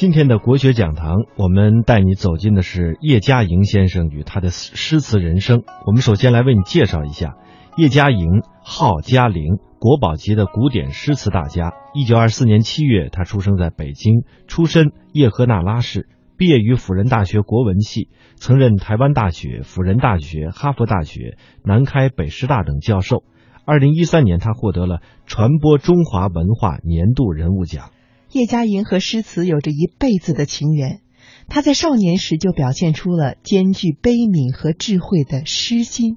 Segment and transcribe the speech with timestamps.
[0.00, 5.62] 今天的国学讲堂，我们带你走进的是叶嘉莹先生与他的诗词人生。
[5.84, 7.36] 我们首先来为你介绍一下
[7.76, 11.74] 叶嘉莹，号嘉玲，国宝级的古典诗词大家。
[11.92, 16.08] 一九二四年七月，他出生在北京，出身叶赫那拉氏，
[16.38, 23.24] 毕业于辅仁大学国文系，曾任台湾大学、辅仁大学、哈佛大学、南开北师大等教授。
[23.66, 27.90] 二零一三年，他获得了传播中华文化年度人物奖。
[28.32, 31.00] 叶嘉莹和诗词有着一辈子的情缘，
[31.48, 36.16] 他在少年时就表现出了兼具悲悯和智慧的诗心，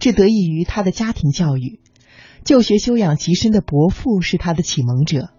[0.00, 1.78] 这得益于他的家庭教育。
[2.44, 5.30] 就学修养极深的伯父是他的启蒙者，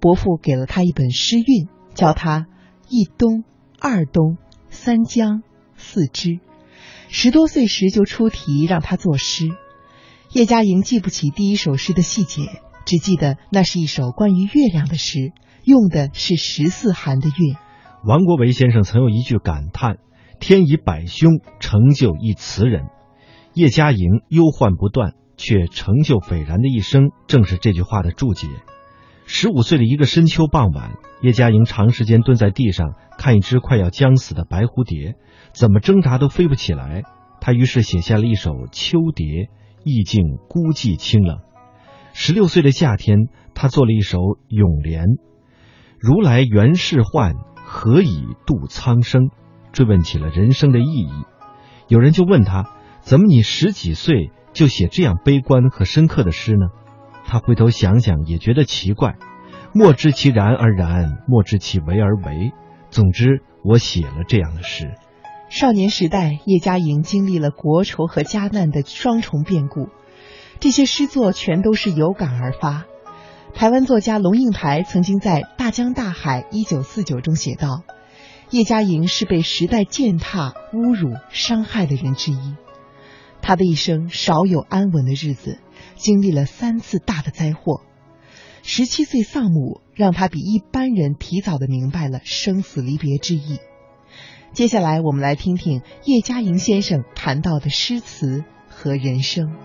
[0.00, 2.46] 伯父给了他一本诗韵，教他
[2.88, 3.44] 一冬、
[3.78, 4.36] 二冬、
[4.70, 5.42] 三江、
[5.76, 6.40] 四支。
[7.08, 9.48] 十多岁时就出题让他作诗，
[10.32, 12.42] 叶嘉莹记不起第一首诗的细节，
[12.84, 15.32] 只记得那是一首关于月亮的诗。
[15.64, 17.56] 用的是十四寒的韵。
[18.04, 19.96] 王国维先生曾有一句感叹
[20.38, 22.86] ：“天以百凶成就一词人。”
[23.54, 28.48] 叶嘉莹忧患不断，却成就斐然的一生，正是这句话的注解。
[29.26, 35.14] 十五岁的一个深秋傍晚，叶嘉莹长时间蹲在地上看一只快要将死的白蝴蝶，
[35.54, 37.04] 怎么挣扎都飞不起来。
[37.40, 39.26] 他于是写下了一首《秋蝶》，
[39.82, 41.38] 意境孤寂清冷。
[42.12, 45.04] 十六岁的夏天，他做了一首《咏莲》。
[46.06, 49.30] 如来原是幻，何以度苍生？
[49.72, 51.10] 追问起了人生的意义。
[51.88, 52.68] 有人就问他：
[53.00, 56.66] 怎么你十几岁就写这样悲观和深刻的诗呢？
[57.24, 59.16] 他回头想想，也觉得奇怪。
[59.72, 62.52] 莫知其然而然，莫知其为而为。
[62.90, 64.92] 总之，我写了这样的诗。
[65.48, 69.88] 少年时代，叶嘉莹经历了国仇和家难的双重变故，
[70.60, 72.84] 这些诗作全都是有感而发。
[73.54, 77.84] 台湾作家龙应台曾经在《大江大海一九四九》中写道
[78.50, 82.56] ：“叶嘉莹是被时代践踏、侮辱、伤害的人之一。
[83.40, 85.60] 他的一生少有安稳的日子，
[85.94, 87.80] 经历了三次大的灾祸。
[88.64, 93.60] 十七岁丧母，让他比一般人提早的明白了生死离别之意。”
[94.52, 99.56] 接下来，我们来听听叶嘉莹先生谈到的诗词和人生。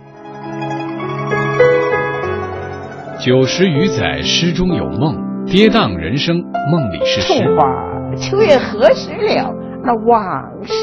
[3.19, 6.37] 九十余载，诗中有梦，跌宕人生，
[6.71, 7.43] 梦里是诗。
[7.43, 9.53] 春花秋月何时了？
[9.83, 10.73] 那往事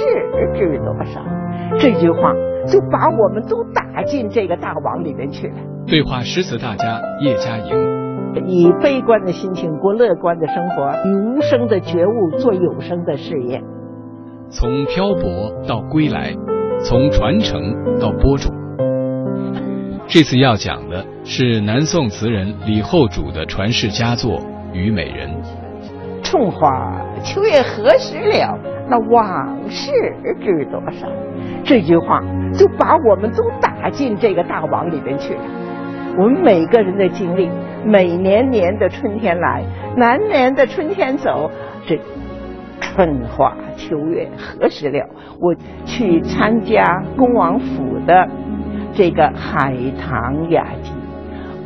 [0.55, 1.23] 知多少？
[1.79, 2.35] 这句话
[2.67, 5.55] 就把我们都打进这个大网里面去了。
[5.87, 13.63] 对话诗词大家叶嘉莹，以悲观的心情过乐观的生活，以无声的觉悟做有声的事业。
[14.51, 16.35] 从漂泊到归来，
[16.85, 18.53] 从传承到播种。
[20.09, 24.39] 这次要讲的是南宋词人李后主的传世佳作
[24.73, 25.29] 《虞美人》。
[26.23, 28.57] 春花秋月何时了？
[28.89, 29.91] 那往事
[30.41, 31.09] 知多少？
[31.65, 32.21] 这句话
[32.57, 35.41] 就把我们都打进这个大网里面去了。
[36.17, 37.51] 我们每个人的经历，
[37.85, 39.65] 每年年的春天来，
[39.97, 41.51] 南年的春天走，
[41.85, 41.99] 这
[42.81, 45.05] 春花秋月何时了？
[45.41, 45.53] 我
[45.85, 48.29] 去参加恭王府的。
[48.97, 50.91] 这个海棠雅集，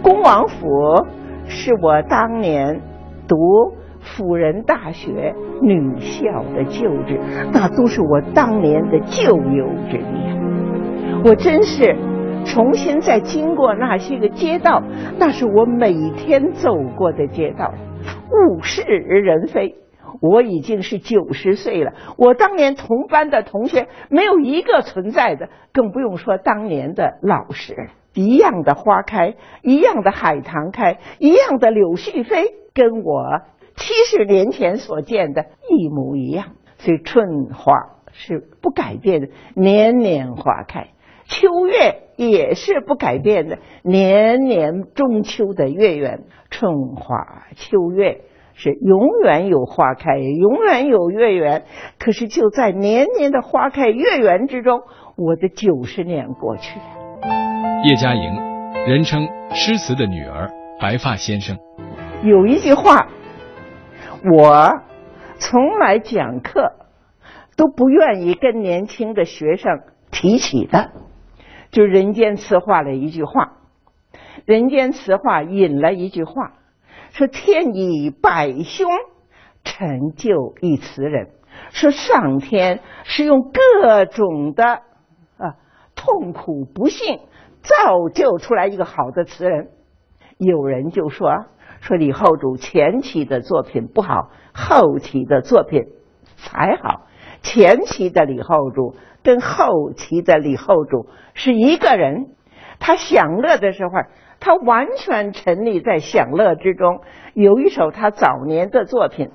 [0.02, 0.66] 恭王府
[1.46, 2.80] 是我当年
[3.28, 3.36] 读
[4.00, 5.32] 辅仁大学
[5.62, 7.20] 女校的旧址，
[7.52, 10.04] 那都是我当年的旧友之地。
[11.24, 11.94] 我真是
[12.44, 14.82] 重新再经过那些个街道，
[15.16, 17.72] 那是我每天走过的街道，
[18.32, 19.76] 物是人非。
[20.20, 27.88] 我已经是九十岁了，我当年同班的同学没有一个存在的，更不用说当年的老师。
[28.12, 33.40] 一样的花开，一样的海棠开，一样的柳絮飞，跟我
[33.76, 36.48] 七十年前所见的一模一样。
[36.78, 37.72] 所以春花
[38.12, 40.88] 是不改变的，年年花开；
[41.24, 46.24] 秋月也是不改变的，年年中秋的月圆。
[46.50, 48.22] 春花秋月。
[48.62, 51.64] 是永远有花开，永远有月圆。
[51.98, 54.82] 可是就在年年的花开月圆之中，
[55.16, 56.84] 我的九十年过去了。
[57.84, 58.34] 叶嘉莹，
[58.86, 61.56] 人称诗词的女儿，白发先生。
[62.22, 63.08] 有一句话，
[64.30, 64.82] 我
[65.38, 66.74] 从来讲课
[67.56, 69.80] 都不愿意跟年轻的学生
[70.10, 70.90] 提起的，
[71.70, 73.52] 就《人间词话》的一句话，
[74.44, 76.52] 《人间词话》引了一句话。
[77.12, 78.90] 说天以百凶
[79.64, 81.30] 成就一词人，
[81.70, 84.64] 说上天是用各种的
[85.36, 85.56] 啊
[85.94, 87.20] 痛苦不幸
[87.62, 89.68] 造就出来一个好的词人。
[90.38, 91.30] 有人就说
[91.80, 95.84] 说李后主前期的作品不好，后期的作品
[96.36, 97.06] 才好。
[97.42, 102.34] 前期的李后主跟后期的李后主是一个人，
[102.78, 103.92] 他享乐的时候，
[104.40, 107.00] 他完全沉溺在享乐之中。
[107.34, 109.30] 有一首他早年的作品。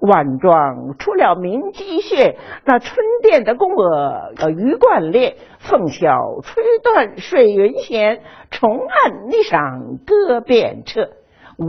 [0.00, 8.20] 晚妆出了明机穴，那春殿的宫娥呃鱼贯列，凤箫吹断水云闲，
[8.52, 11.08] 重按霓裳歌遍彻，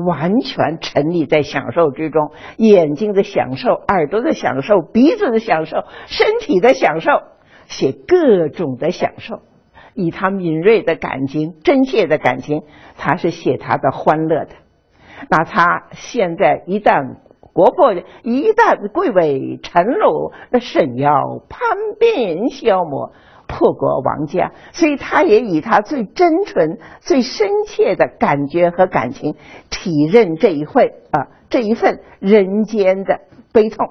[0.05, 7.09] 完全沉溺在享受之中，眼睛的享受，耳朵的享受，鼻子的享受，身体的享受，
[7.65, 9.39] 写各种的享受，
[9.93, 12.63] 以他敏锐的感情、真切的感情，
[12.97, 14.51] 他是写他的欢乐的。
[15.29, 17.17] 那他现在一旦。
[17.51, 17.93] 国破
[18.23, 21.59] 一旦贵为臣虏，那甚要叛
[21.99, 23.11] 变消磨
[23.47, 24.51] 破国亡家。
[24.71, 29.35] 所以他也以他最真纯、最深切的感觉和感情，
[29.69, 33.19] 体认这一会啊这一份人间的
[33.51, 33.89] 悲痛。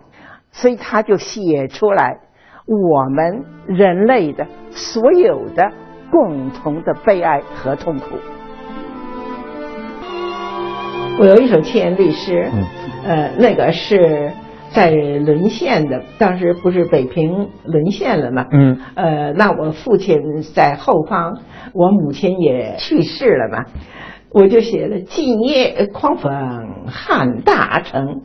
[0.53, 2.21] 所以他就写出来
[2.65, 5.73] 我们人类的所有的
[6.11, 8.17] 共同的悲哀和痛苦。
[11.19, 12.51] 我有一首七言律诗。
[13.05, 14.33] 呃，那个是
[14.71, 18.47] 在沦陷的，当时不是北平沦陷了嘛？
[18.51, 18.81] 嗯。
[18.95, 21.39] 呃，那我父亲在后方，
[21.73, 23.65] 我母亲也去世了嘛，
[24.31, 26.31] 我就写了“今夜狂风
[26.87, 28.23] 撼大城”。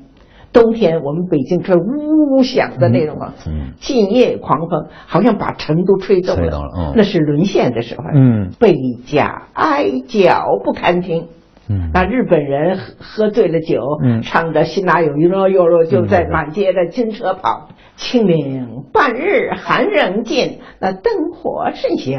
[0.53, 3.73] 冬天我们北京吹呜呜响的那种啊，嗯。
[3.79, 6.61] 今夜狂风好像把城都吹动了。
[6.77, 6.94] 嗯。
[6.95, 8.03] 那是沦陷的时候。
[8.13, 8.51] 嗯。
[8.59, 11.27] 倍加哀叫不堪听。
[11.69, 17.69] 嗯，那日本人喝喝醉了酒，嗯，唱的心哪有一若有若，就在满街的金车跑。
[17.95, 22.11] 清明半日寒人尽，那灯火甚小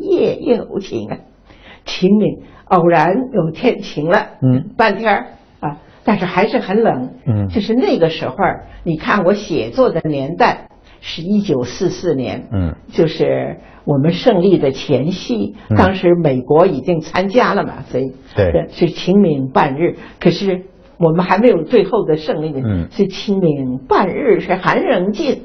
[0.00, 1.18] 夜又晴啊。
[1.84, 5.26] 清明偶然有天晴了，嗯，半天啊，
[6.08, 8.34] 但是还是很冷，嗯，就是那个时候，
[8.82, 10.68] 你看我写作的年代
[11.02, 13.58] 是一九四四年，嗯，就是。
[13.84, 18.68] 我们胜利的前夕，当时美国已经参加了嘛，所以对。
[18.70, 19.96] 是清明半日。
[20.20, 20.64] 可是
[20.98, 25.40] 我们还没有最后的胜利嗯，是清明半日是寒仍尽，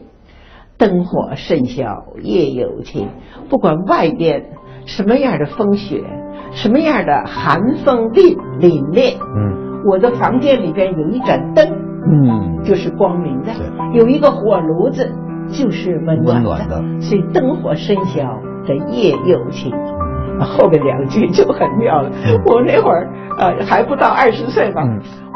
[0.78, 1.86] 灯火甚小
[2.22, 3.08] 夜有情。
[3.48, 4.44] 不管外边
[4.86, 6.04] 什么样的风雪，
[6.52, 11.68] 什么样的寒风凛凛冽，嗯，我的房间里边有一盏灯，
[12.08, 13.52] 嗯，就是光明的，
[13.94, 15.12] 有一个火炉子。
[15.50, 19.74] 就是温暖的，所以灯火深小，这夜又情。
[20.40, 22.10] 后面两句就很妙了。
[22.46, 24.82] 我那会儿呃还不到二十岁吧，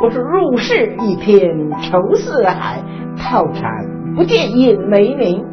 [0.02, 2.82] 我说入世一片愁似海，
[3.18, 3.70] 套禅
[4.16, 5.44] 不见引梅名。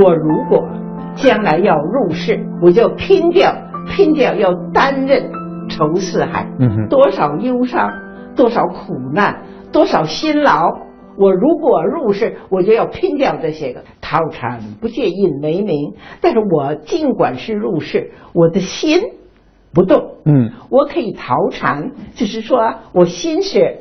[0.00, 0.64] 我如果
[1.16, 3.52] 将来要入世，我就拼掉
[3.88, 5.32] 拼掉要担任
[5.76, 6.48] 愁四海，
[6.88, 7.92] 多少忧伤，
[8.34, 9.42] 多少苦难，
[9.72, 10.70] 多少辛劳。
[11.18, 13.84] 我如果入世，我就要拼掉这些个。
[14.00, 19.00] 逃禅不借印为名，但是我尽管是入世，我的心
[19.74, 20.16] 不动。
[20.24, 23.78] 嗯，我可以逃禅，就是说我心是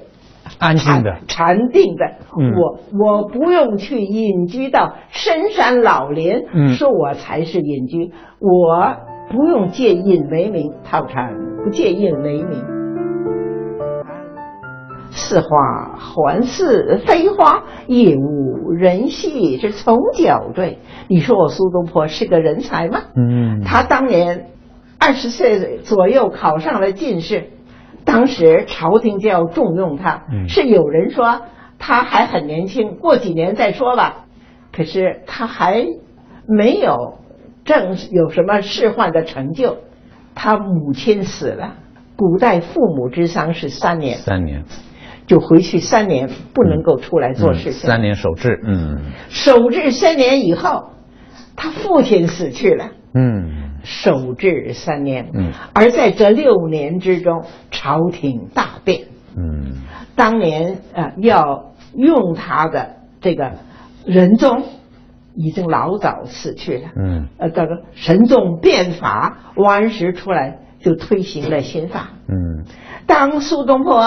[0.59, 2.05] 安静的、禅定的。
[2.37, 8.11] 嗯，我我不用去隐居到深山老林，嗯，说我才是隐居。
[8.39, 8.95] 我
[9.29, 11.33] 不用借印为名，套禅
[11.63, 12.63] 不借印为名。
[15.11, 19.57] 似花还似非花，也无人戏。
[19.57, 22.99] 是从脚对，你说我苏东坡是个人才吗？
[23.15, 24.47] 嗯，他当年
[24.99, 27.45] 二十岁左右考上了进士，
[28.03, 30.23] 当时朝廷就要重用他。
[30.49, 31.41] 是有人说
[31.79, 34.25] 他还很年轻，过几年再说吧。
[34.75, 35.85] 可是他还
[36.45, 37.19] 没有
[37.65, 39.79] 正有什么仕宦的成就。
[40.33, 41.75] 他母亲死了，
[42.15, 44.17] 古代父母之丧是三年。
[44.17, 44.63] 三年。
[45.27, 47.89] 就回去三年，不能够出来做事情。
[47.89, 50.91] 三年守制，嗯，守制三年以后，
[51.55, 57.41] 他父亲死去了，嗯，守制三年，嗯，而在这六年之中，
[57.71, 59.77] 朝廷大变，嗯，
[60.15, 63.53] 当年呃要用他的这个
[64.05, 64.61] 仁宗
[65.35, 72.65] 已经老早死去了，嗯，呃，这个神宗变法，王安石出来就推行了新法，嗯，
[73.05, 74.03] 当苏东坡。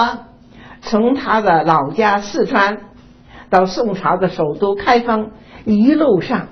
[0.81, 2.77] 从他的老家四川
[3.49, 5.31] 到宋朝的首都开封，
[5.65, 6.47] 一路上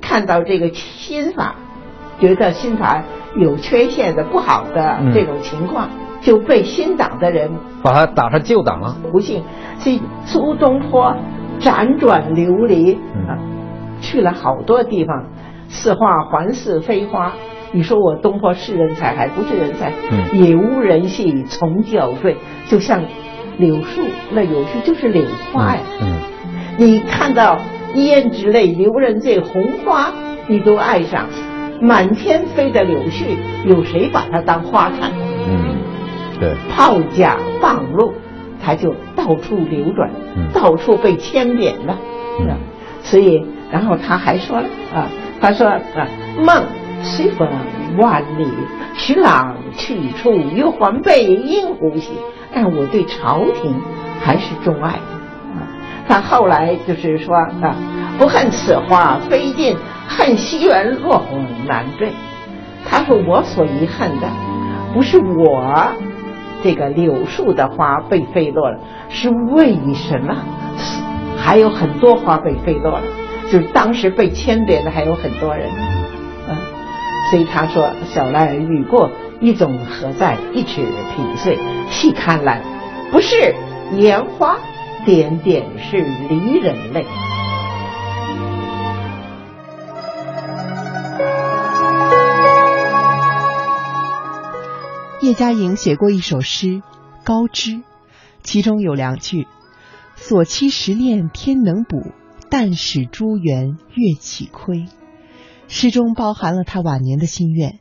[0.00, 1.54] 看到这个新法，
[2.18, 3.04] 觉得新法
[3.36, 5.88] 有缺陷的、不好的这种情况，
[6.20, 7.52] 就被新党的人
[7.84, 8.96] 把他打成旧党了。
[9.12, 9.44] 不幸，
[9.78, 11.14] 所以苏东坡
[11.60, 12.94] 辗转流离
[13.28, 13.38] 啊，
[14.06, 15.24] 去了好多地方，
[15.68, 17.32] 似花还似非花，
[17.72, 19.92] 你说我东坡是人才还不是人才？
[20.12, 22.36] 嗯也无人戏从教坠，
[22.68, 23.02] 就像
[23.58, 25.80] 柳树，那柳树就是柳花呀。
[26.00, 26.18] 嗯
[26.78, 27.58] 你看到
[27.94, 30.12] 胭脂泪，留人这红花，
[30.46, 31.26] 你都爱上。
[31.80, 33.24] 满天飞的柳絮，
[33.66, 35.10] 有谁把它当花看？
[35.48, 35.76] 嗯，
[36.38, 38.12] 对，炮甲傍路，
[38.62, 41.98] 它就到处流转，嗯到处被牵连了。
[42.40, 42.56] 嗯
[43.02, 45.08] 所以，然后他还说了啊，
[45.40, 45.80] 他说啊，
[46.44, 46.64] 梦
[47.02, 47.48] 虽风
[47.98, 48.46] 万里，
[48.94, 52.12] 徐郎去处又还被应无息。
[52.54, 53.74] 但我对朝廷
[54.20, 55.68] 还是钟爱的啊。
[56.08, 57.74] 他后来就是说啊，
[58.18, 59.76] 不恨此花飞尽，
[60.08, 62.12] 恨西园落红难缀。
[62.88, 64.28] 他说我所遗憾的，
[64.94, 65.88] 不是我
[66.62, 70.34] 这个柳树的花被飞落了，是为什么
[71.36, 73.02] 还有很多花被飞落了？
[73.50, 75.70] 就是当时被牵连的还有很多人，
[76.48, 76.56] 嗯，
[77.30, 79.10] 所以他说小兰雨过，
[79.40, 80.36] 一种何在？
[80.52, 80.84] 一尺
[81.14, 81.58] 平碎，
[81.90, 82.60] 细看来，
[83.12, 83.54] 不是
[83.98, 84.58] 烟花，
[85.04, 87.06] 点点是离人泪。
[95.20, 96.66] 叶嘉莹写过一首诗
[97.24, 97.70] 《高知》，
[98.42, 99.46] 其中有两句
[100.14, 102.12] ：“所期时练天能补，
[102.58, 104.86] 但使珠圆月起亏。”
[105.68, 107.80] 诗中包含了他晚年的心愿，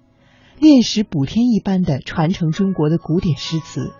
[0.60, 3.94] 炼石补天一般的传承中国的古典诗词，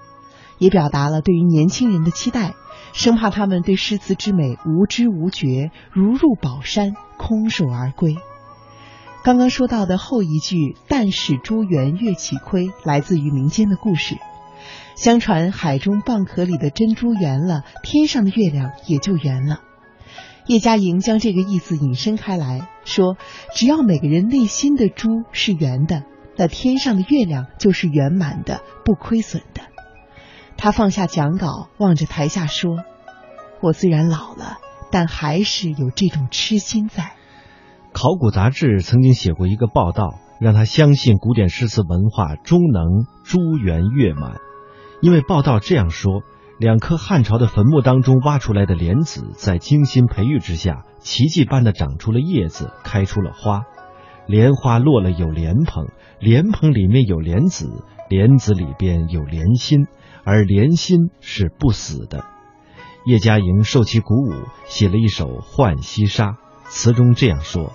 [0.58, 2.56] 也表达了对于年轻人的期待，
[2.92, 8.18] 生怕他们对诗词之美无知无觉，如入宝山，空手而归。
[9.24, 14.18] 刚刚说到的后一句“但使珠圆月起亏”来自于民间的故事。
[14.98, 19.62] 相传海中蚌壳里的珍珠圆了，天上的月亮也就圆了。
[20.48, 23.18] 叶嘉莹将这个意思引申开来，说
[23.56, 26.04] 只要每个人内心的珠是圆的，
[26.38, 29.62] 那天上的月亮就是圆满的、不亏损的。
[30.56, 32.78] 他放下讲稿，望着台下说
[33.60, 34.58] ：“我虽然老了，
[34.92, 37.14] 但还是有这种痴心在。”
[37.92, 44.36] 考古杂志曾经写过一个报道，让他相信古典诗词文化终能珠圆月满，
[45.02, 46.22] 因为报道这样说：
[46.58, 53.64] 两颗汉朝的坟墓当中挖出来的莲子，在精心培育之下，奇迹般的长出了叶子，开出了花。
[54.26, 59.88] 莲花落了有莲蓬，莲蓬里面有莲子，莲子里边有莲心，
[60.24, 62.24] 而莲心是不死的。
[63.06, 64.34] 叶嘉莹受其鼓舞，
[64.66, 66.30] 写了一首《浣溪沙》，
[66.70, 67.74] 词中这样说。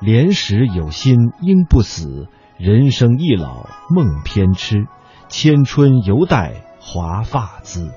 [0.00, 4.86] 莲时有心应不死，人生易老梦偏痴，
[5.28, 7.92] 千春犹待华发滋。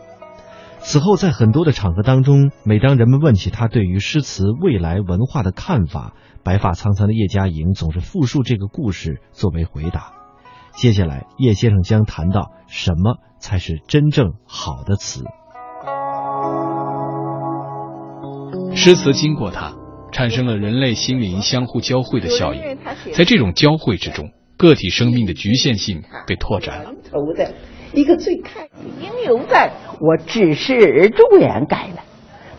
[0.81, 10.13] 此后，在很多的场合当中，每当人们问起他对于诗词未来文化的看法，白发苍苍的叶嘉莹总是复述这个故事作为回答。
[10.74, 15.24] 接下来，叶先生将谈到什么才是真正好的词。
[18.74, 19.74] 诗词经过它，
[20.12, 22.77] 产生了人类心灵相互交汇的效应。
[23.13, 26.91] 在这种交汇之中，个体生命的局限性被拓展了。
[27.93, 28.69] 一个最开始
[29.01, 32.03] 应犹在，我只是朱颜改了。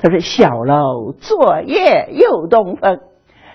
[0.02, 3.00] 他说：“小楼昨夜又东风”，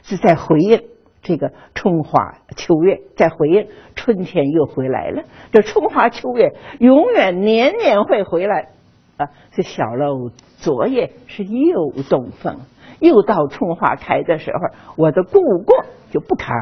[0.04, 0.84] 是在回应
[1.22, 5.24] 这个春花秋月，在回应春天又回来了。
[5.52, 8.70] 这春花秋月永远年年会回来
[9.18, 9.28] 啊！
[9.52, 12.60] 这小楼昨夜是又东风，
[13.00, 14.60] 又到春花开的时候，
[14.96, 16.56] 我的故国就不堪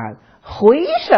[0.46, 1.16] 回首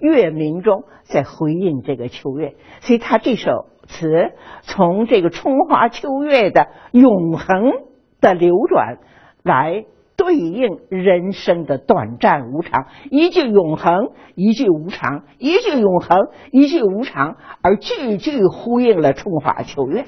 [0.00, 2.54] 月明中，在回应这个秋月。
[2.80, 4.32] 所以他这首词
[4.62, 7.72] 从这个春花秋月的永恒
[8.20, 8.96] 的流转
[9.42, 9.84] 来
[10.16, 16.18] 对应人生的短暂无常，一句永恒，一句无常，一句永恒，
[16.50, 20.06] 一句无常，而句句呼应了春花秋月。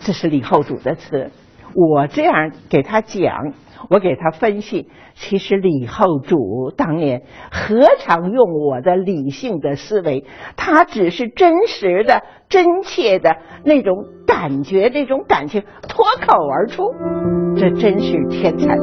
[0.00, 1.30] 这是李后主的词，
[1.74, 3.52] 我这样给他讲，
[3.90, 10.24] 我给他分析，其实李后主当年何尝用我的理性的思维，
[10.56, 16.82] 他只是真实的、真切的那种感觉、那种感情脱口而出，
[17.56, 18.76] 这真是天才。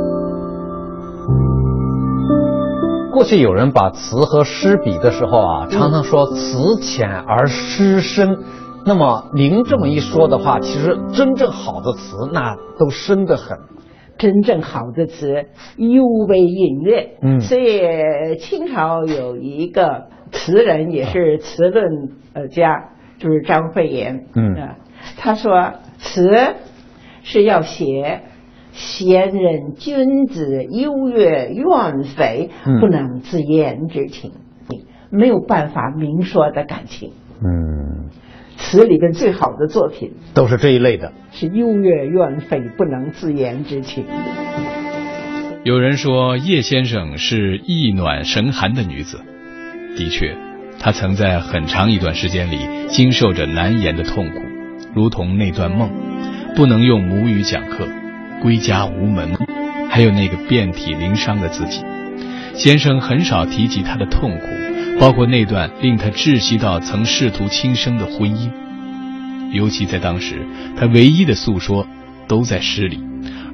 [3.11, 8.37] 过去有人把词和诗比的时候啊，常常说词浅而诗深。
[8.85, 13.57] 那么您这么一说的话，其实真正好的词那都深得很。
[14.17, 21.83] 真正好的词尤为隐略，嗯所以清朝有一个词人，也是词论
[22.33, 24.75] 呃家，就是张惠言，嗯啊，
[25.17, 26.29] 他说词
[27.23, 28.21] 是要写
[28.71, 34.31] 贤人君子优越怨匪，嗯不能自言之情。
[35.09, 37.11] 没有办法明说的感情。
[37.43, 37.84] 嗯，
[38.65, 41.13] 词里边最好的作品都是这一类的。
[41.31, 44.05] 是幽怨怨愤不能自言之情。
[45.63, 49.19] 有人说叶先生是意暖神寒的女子，
[49.95, 50.35] 的确，
[50.79, 52.57] 她曾在很长一段时间里
[52.87, 54.39] 经受着难言的痛苦，
[54.93, 55.89] 如同那段梦，
[56.55, 57.87] 不能用母语讲课，
[58.41, 59.37] 归家无门，
[59.89, 61.83] 还有那个遍体鳞伤的自己。
[62.55, 64.45] 先生很少提及他的痛苦，
[64.99, 68.49] 包括那段令他窒息到曾试图轻生的婚姻。
[69.51, 70.45] 尤其在当时，
[70.77, 71.85] 他唯一的诉说
[72.27, 72.99] 都在诗里，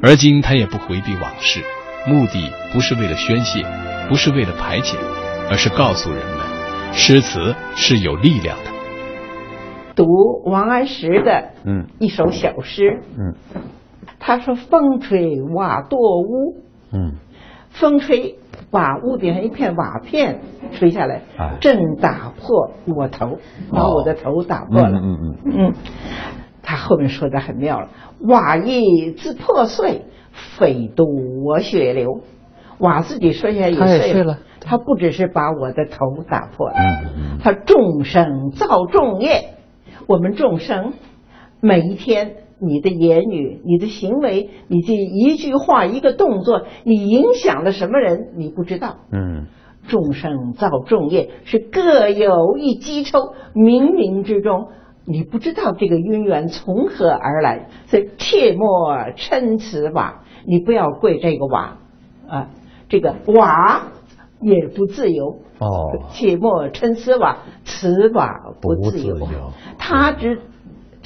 [0.02, 1.62] 而今他也不回避往事，
[2.08, 3.66] 目的不是为了宣泄，
[4.10, 4.98] 不是为了排解，
[5.50, 8.72] 而是告诉人们，诗词是有力量的。
[9.94, 10.06] 读
[10.46, 11.86] 王安石的嗯。
[12.00, 13.36] 一首小诗，嗯。
[14.20, 16.56] 他说：“风吹瓦堕屋，
[16.94, 17.16] 嗯。
[17.72, 18.36] 风吹
[18.72, 20.40] 把屋顶上一片瓦片
[20.72, 23.38] 吹下来哎，正打破我头，
[23.70, 24.98] 把我的头打破了。
[24.98, 25.74] 嗯嗯嗯，
[26.64, 27.90] 他后面说的很妙了，
[28.22, 31.04] 瓦亦自破碎，非独
[31.46, 32.22] 我血流。
[32.80, 36.76] 瓦自己摔下也他也碎碎了他不只是把我的头打破了，
[37.44, 39.56] 他众生造众业，
[40.08, 40.94] 我们众生
[41.60, 42.38] 每一天。
[42.62, 48.34] 你的言语、你的行为、你这一句话、一个动作，你影响了什么人？
[48.38, 48.98] 你不知道。
[49.12, 49.48] 嗯
[49.88, 54.68] 众生造众业，是各有一机抽，冥冥之中，
[55.06, 61.80] 你不知道这个因缘从何而来，所以切莫嗔此瓦，你不要跪这个瓦
[62.30, 62.50] 啊，
[62.90, 63.88] 这个瓦
[64.40, 65.40] 也不自由。
[65.58, 69.52] 哦切莫嗔此瓦，此瓦不自由不自由。
[69.80, 70.40] 他只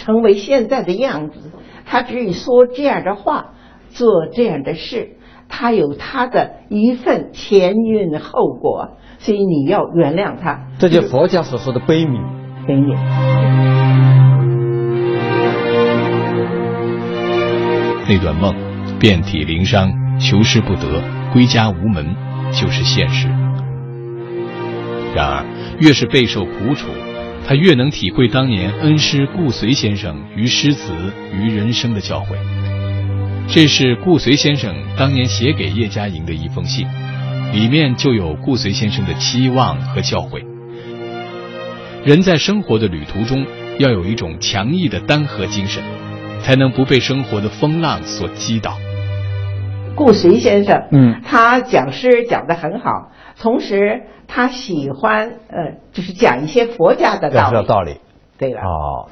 [0.05, 1.51] 成为现在的样子，
[1.85, 3.53] 他只以说这样的话，
[3.89, 5.17] 做这样的事，
[5.49, 10.67] 他有他的一份前因后果，所以你要原谅他。
[10.77, 12.21] 这就是佛家所说的悲悯。
[12.67, 12.95] 悲悯。
[18.07, 18.53] 那段梦，
[18.99, 21.01] 遍体鳞伤，求师不得，
[21.33, 22.15] 归家无门，
[22.51, 23.27] 就是现实。
[25.15, 25.45] 然而，
[25.79, 26.87] 越是备受苦楚，
[27.47, 30.91] 他越能体会当年恩师顾随先生于诗词
[31.31, 32.35] 于人生的教诲。
[33.47, 36.87] 这是顾随先生当年写给叶嘉莹的一封信，
[37.53, 40.43] 里面就有顾随先生的期望和教诲。
[42.03, 43.45] 人在生活的旅途中，
[43.77, 45.83] 要有一种强毅的单核精神，
[46.41, 48.79] 才能不被生活的风浪所击倒。
[49.95, 57.57] 顾随先生，嗯他讲诗讲得很好，同时他喜欢呃，就是讲一些佛家的道理。
[57.61, 57.99] 是道理。
[58.37, 59.03] 对了，哦。